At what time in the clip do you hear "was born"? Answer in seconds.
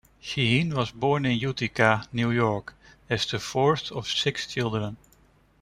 0.73-1.27